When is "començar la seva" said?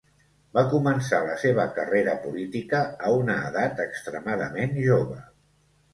0.69-1.67